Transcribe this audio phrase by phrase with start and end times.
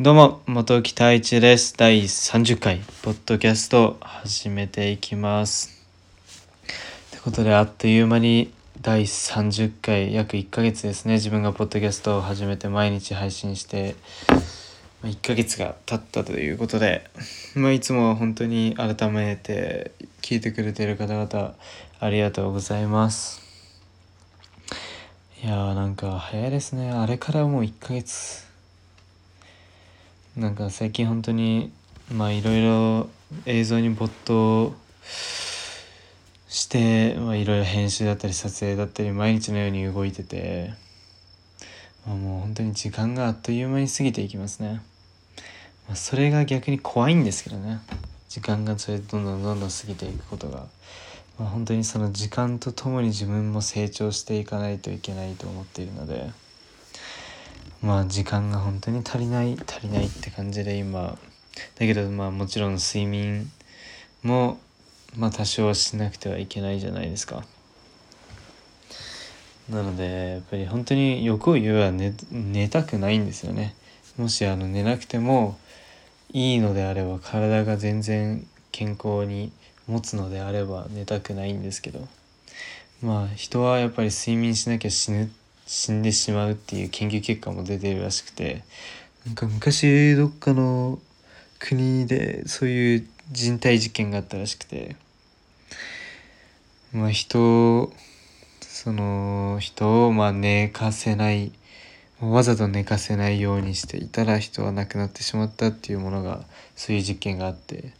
[0.00, 1.76] どうも、元木太一です。
[1.76, 5.84] 第30回、ポッドキャスト始めていきます。
[7.08, 11.14] ってことで、あっという間に第30回、約1ヶ月ですね。
[11.14, 13.96] 自分がポッドキャストを始めて毎日配信して、
[15.02, 17.10] 1ヶ月が経ったということで、
[17.56, 19.90] まあ、いつも本当に改めて
[20.22, 21.54] 聞いてくれている方々、
[21.98, 23.42] ありがとうございます。
[25.42, 26.92] いやーなんか早いですね。
[26.92, 28.47] あれからもう1ヶ月。
[30.38, 31.72] なんか最近本当に
[32.14, 33.08] まあいろいろ
[33.44, 34.72] 映像に没頭
[36.46, 40.74] してまあいろいろ編集だったり撮影だったり毎日のように動いてて、
[42.06, 44.80] まあ、もう本当に時間があっという間に過ぎていきますね、
[45.88, 47.80] まあ、それが逆に怖いんですけどね。
[48.28, 50.66] 時間がそれどんどんどんどん過ぎていくことが、
[51.36, 56.30] まあ、本当にその時間とともに自分も成長していかないといけないと思っているので。
[57.82, 61.16] まあ時間が本当に足りない足りないって感じで今。
[61.78, 63.50] だけどまあもちろん睡眠
[64.22, 64.58] も
[65.16, 67.44] まあ多少はしなくてはいけないじゃないですか。
[69.68, 73.74] なのでやっぱり本当に欲を言えば寝寝たくないんですよね。
[74.16, 75.58] もしあの寝なくても
[76.32, 79.52] いいのであれば体が全然健康に
[79.86, 82.06] 持つのであれば寝たくないんですけど。
[83.00, 85.30] まあ人はやっぱり睡眠しなきゃ死ぬ
[85.68, 88.64] 死んでしまうっていう研究結果も出てるらしくて
[89.26, 90.98] なんか昔どっかの
[91.58, 94.96] 国でそういう人体実験があったらしくて
[96.90, 97.92] まあ人
[98.62, 101.52] その人をまあ寝かせない
[102.18, 106.44] わざと寝かせないようにしていたら人は亡くなってしまったっていうものが
[106.76, 107.92] そういう実験があって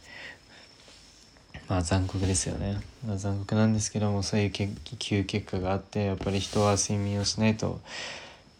[1.68, 7.80] まあ残酷ですよね、まあ、残酷なんですけどもそういう研究結果があってやっぱり人は睡眠をしないと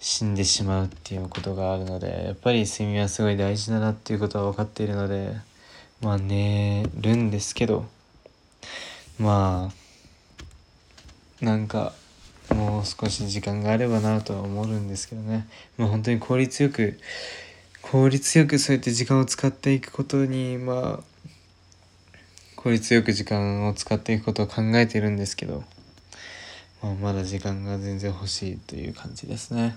[0.00, 5.34] 死んでしまうっていうことがあるのでやっぱり睡眠はすごい大事だなっていうことは分かっているので
[6.02, 7.86] まあ寝るんですけど
[9.18, 9.72] ま
[11.40, 11.92] あなんか
[12.54, 15.46] もう少し時間があればなとは思うんですけどね。
[15.76, 16.98] まあ本当に効率よく
[17.82, 21.17] 効率よくそうやって時間を使っていくことにまあ
[22.58, 25.62] 効率よく時間を使っていくことを考えてるんですけど、
[26.82, 29.76] まあ、まだ時間が全然欲しいという感じですね。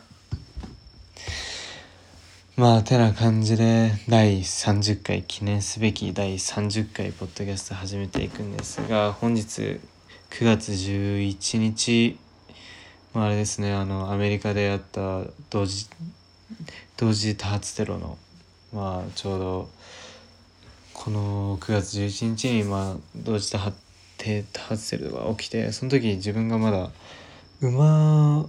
[2.58, 9.80] まあてな感じで第30回記念すべき第30回ポッドキャスト始めていくんですが本日
[10.32, 12.18] 9月11日
[13.14, 15.22] まああれですねあのアメリカであった
[15.52, 15.86] 同時
[16.98, 18.18] 同時多発テロの
[18.74, 19.70] まあちょうど
[21.04, 23.76] この9月11日にまあ同時多発
[24.54, 26.92] 多発テロが起きてその時自分がまだ
[27.60, 28.46] 馬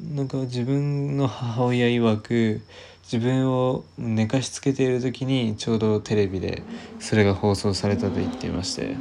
[0.00, 2.60] なんか自分の母親曰く
[3.04, 6.64] 自分を寝かしつけている時にちょうどテレビで
[6.98, 8.96] それが放送されたと言っていまして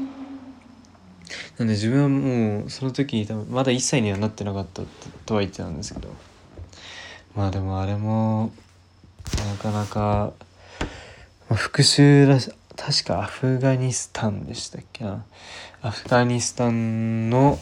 [1.58, 4.84] なんで自分はもうその時多分まだ1歳にはなってなかった
[5.26, 6.10] とは言ってたんですけど
[7.36, 8.52] まあでもあれも
[9.40, 10.34] なかなか、
[11.50, 15.26] まあ、復讐らし確かアフガニスタンでしたっけな。
[15.82, 17.58] アフガニスタンの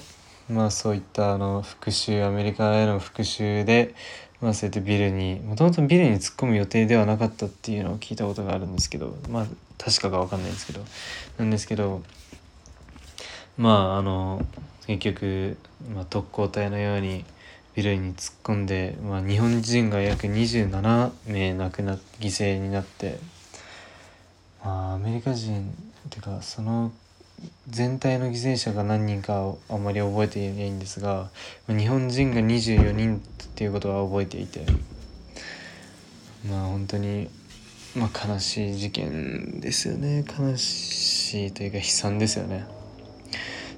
[0.49, 3.95] まあそういったあの復讐アメリカへの復讐で
[4.41, 9.45] まあそうやってビルにもともとビルに突っ込む予定ではなかったっていうのを聞いたことがあるんですけどまあ
[9.77, 10.81] 確かか分かんないんですけど。
[11.37, 12.01] なんですけど
[13.57, 14.45] まああの
[14.87, 15.57] 結局、
[15.93, 17.23] まあ、特攻隊のように
[17.75, 23.17] ビルに突っ込んで、まあ、日本人が約27名亡くなっ犠牲になって
[24.63, 25.73] まあアメリカ人
[26.07, 26.91] っていうかその
[27.69, 31.29] 全体の犠牲者が何人かをあまり覚えていないんですが
[31.67, 33.19] 日本人が24人っ
[33.55, 34.65] ていうことは覚えていて
[36.49, 37.29] まあ本当に、
[37.95, 42.65] まあ、悲しい事件ですよね悲しいというか悲惨ですよね。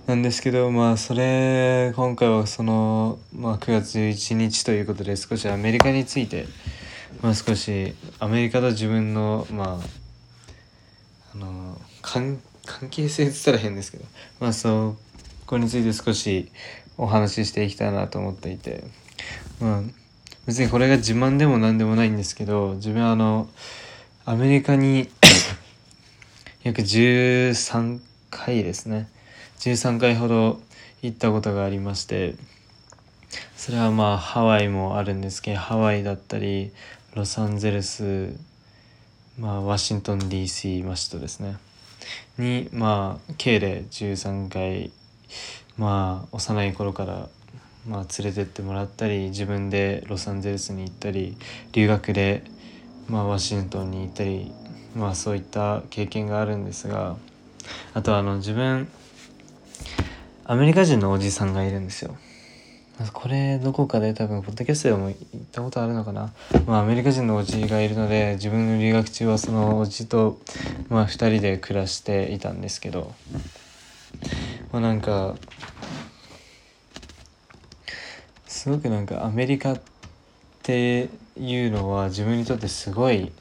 [0.07, 6.46] なんですけどまあそれ今回はその、まあ、9月11日ということで少しアメリカについて、
[7.23, 10.04] まあ、少しアメリカと自分のまあ
[12.05, 12.40] 関
[12.91, 14.05] 係性って言ったら変ですけど。
[14.40, 14.97] まあそう
[15.47, 16.52] こについて少し
[16.97, 18.84] お話ししていきたいなと思っていて。
[19.59, 19.81] まあ
[20.46, 23.49] 別にこれが自慢でも何でもないんですけど自分はあの
[24.25, 25.09] アメリカに
[26.61, 27.99] 約13
[28.29, 29.08] 回ですね。
[29.59, 30.61] 13回ほど
[31.01, 32.35] 行ったことがありまして。
[33.58, 36.72] それはまあハワイもあるんですけどハワイだったり
[37.16, 38.35] ロサンゼルス
[39.40, 41.58] まあワシントン DC マシトですね。
[42.37, 44.91] にまあ計で13回
[45.78, 47.29] まあ幼い頃から
[47.87, 51.37] まあ連れてってもらったり自分でロサンゼルスに行ったり
[51.73, 52.43] 留学で
[53.07, 54.52] まあ、ワシントンに行ったり、
[54.96, 57.17] まあ、そういった経験があるんですが
[57.93, 58.87] あとあの自分
[60.46, 62.16] アメリカ人のおじさんがいるんですよ。
[63.12, 66.32] これどこかで多分ポッドキャストでも言ったことあるのかな、
[66.66, 70.40] まあ、アメリカ人のおじがいるので自分の留学中はそのおじと、
[70.88, 73.14] まあ、2人で暮らしていたんですけど、
[74.72, 75.36] まあ、なんか
[78.47, 79.82] すごくなんかアメリカっ
[80.64, 83.34] ていうのは自分にとってすごい、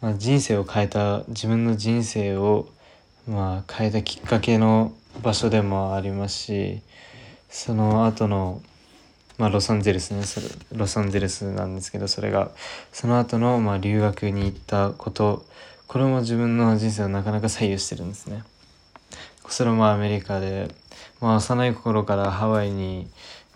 [0.00, 2.68] まあ、人生を変えた自分の人生を
[3.28, 4.92] まあ変えたきっかけの
[5.22, 6.82] 場所でもありますし
[7.48, 8.62] その後の
[9.38, 12.50] まあロサンゼルスねそれロサンゼルスなんですけどそれが
[12.92, 15.44] その後のまあ留学に行ったこと
[15.86, 18.42] これも自分の人生をなかなか左右してるんですね。
[19.48, 20.68] それもアメリカで、
[21.22, 23.08] まあ、幼い頃からハワイに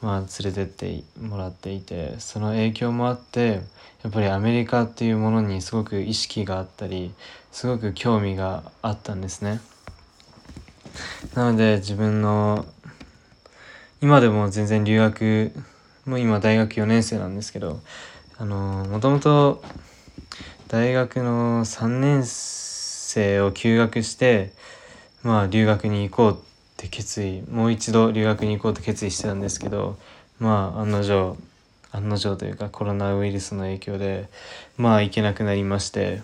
[0.03, 3.61] まあ、連れてってもらっていてその影響もあって
[4.03, 7.15] やっぱりアメリカっていうものにすごく意識があったり
[7.53, 9.61] すごく興味があったんですね。
[11.35, 12.67] なので自分の
[14.03, 15.53] 今でも全然留学
[16.07, 17.81] もう今大学4年生なんですけど
[18.37, 19.63] あのもともと
[20.67, 24.51] 大学の3年生を休学して
[25.23, 26.37] まあ留学に行こうっ
[26.77, 29.97] て決意もう一度留学に行こうと決意してたんですけど
[30.41, 31.37] まあ案の定
[31.93, 34.29] 案の定というかコロナウイルスの影響で
[34.77, 36.23] まあ行けなくなりまして、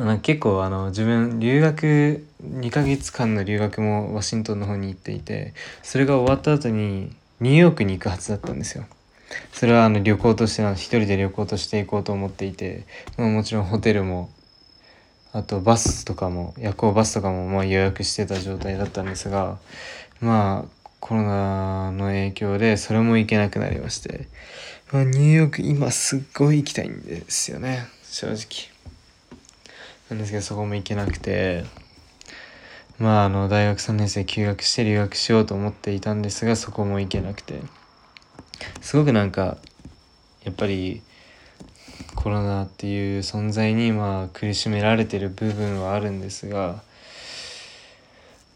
[0.00, 5.52] まあ、結構あの自分留学2ヶ月間の留学もワシントンの方に行っていて
[5.82, 8.84] それが終わった後にニューヨークに行くはずだったんですよ。
[9.52, 12.84] それはあの旅行として一人で旅行として行こうと思っていて、
[13.16, 14.30] まあ、もちろんホテルも
[15.32, 19.58] あとバスとかも夜行バスとかもまあ予約してた状態だったんですが
[20.20, 24.26] まあコロナの影響でそれも行けなくなりまして、
[24.92, 28.69] まあ、ニューヨーク今すっごい行きたいんですよね正直
[30.10, 31.64] なんですけどそこも行けなくて
[32.98, 37.60] まああの大学3年生休学して留学しようと思っていたんですがそこも行けなくて。
[38.80, 39.56] すごくなんか
[40.44, 41.02] やっぱり
[42.14, 46.82] コロナっていう存在にまあ苦しめられてる部分はあるんですが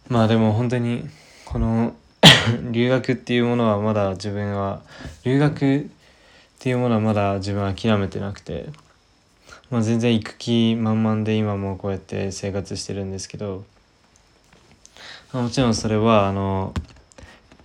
[0.08, 1.08] まあでも本当に
[1.44, 1.94] この
[2.72, 4.82] 留学っていうものはまだ自分は
[5.24, 5.84] 留学っ
[6.58, 8.70] ていうものはまだ自分は諦めてなくて、
[9.70, 13.64] まあ、全然行く気満々で今もこうやって生活してるんですけど、
[15.32, 16.74] もちろんそれはあの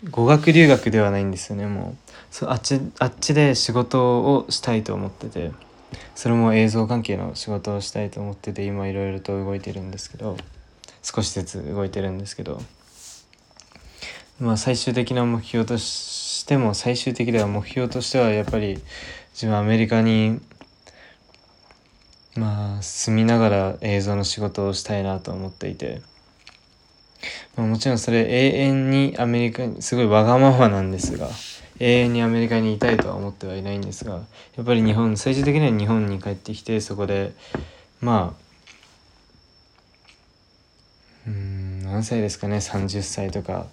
[0.10, 1.96] 語学留学ではないんですよねも
[2.42, 5.52] うあっちあっちで仕事をしたいと思ってて。
[6.16, 10.38] それも映像関係の仕事をしたいと思ってて今いろいろと動いてるんですけど
[11.02, 12.62] 少しずつ動いてるんですけど
[14.40, 18.80] まあ最終的な目標としても最終的では目標としてはやっぱり
[19.34, 20.40] 自分アメリカに
[22.36, 26.02] まあ住みながら映像の仕事をしたいなと思っていて。
[27.56, 31.30] まあ、もちろんそれ永遠にアメリカにすごいわがままなんですが
[31.80, 34.14] 永遠にアメリカにいたいとは思ってはいないんですが
[34.56, 37.34] やっぱり日本最終的には日本に帰ってきてそこで
[38.02, 38.50] まあ
[41.28, 43.68] うん何歳ですかね30歳とか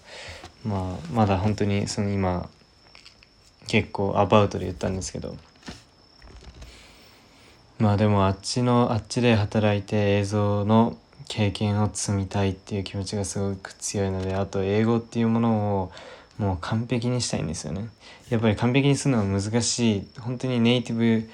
[0.64, 2.48] まあまだ本当にその今
[3.66, 5.36] 結構アバウトで言ったんですけど
[7.78, 10.96] まあでもあっちのあっちで働いて映像の
[11.28, 15.92] 経験を積みたいっていう気持ちがすごく強いのであと英語っていうものを
[16.38, 17.88] もう完璧にしたいんですよね。
[18.30, 21.28] やっぱり完璧にするのは難しい本当にネイティブ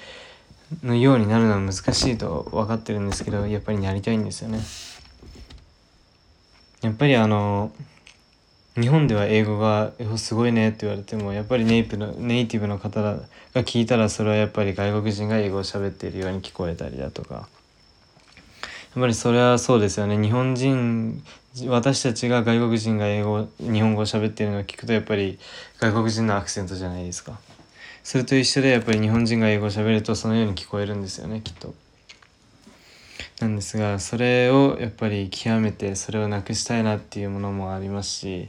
[0.87, 4.61] のようになるのは難しいと分かってるんですけどやっぱりなりたいんですよね。
[6.83, 7.71] やっぱりあの
[8.81, 13.19] 日本では英語がすごいねって言われてもやっぱりネイプのネイティブの方が
[13.55, 17.49] 聞いたらそれはやっぱり外国人が英語を喋っているように聞こえたりだとか。
[18.95, 20.19] やっぱりそれはそうですよね。
[20.23, 21.23] 日本人
[21.67, 25.38] 私たちが外国人が英語日本語を喋ってるのを聞くとやっぱり
[25.79, 27.38] 外国人のアクセントじゃないですか。
[28.02, 31.75] それと一緒でやっぱり日本人が英語を喋るとそのように聞こえるんですよねきっと。
[33.43, 38.49] なんですがそれをやっぱり極めてそれをなくしたいなっていうものもありますし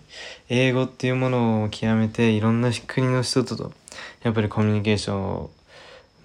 [0.49, 3.73] 英語っていうものを極めていろんな国の人と
[4.21, 5.49] やっぱりコミュニケーションを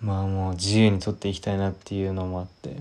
[0.03, 2.77] まあもう自由にとっていきたいなっていうのもあってや。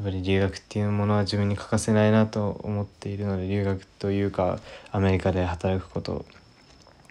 [0.00, 4.58] っぱり留学っていうものは自分に欠かせないなと思っているので留学というか
[4.90, 6.24] アメリカで働くこと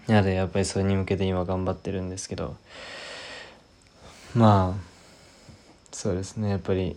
[0.08, 2.56] なのでやっぱりそれに向けて今頑張ってるんですけど
[4.34, 4.82] まあ
[5.92, 6.96] そうですねやっぱり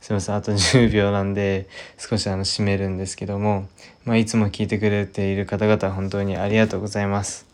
[0.00, 3.68] すいませんあと10秒なんで少しあの締めるんですけども、
[4.04, 7.46] まあ、いつも聞いてくれている方々本当にありがとうございます。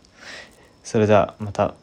[0.85, 1.75] それではまた。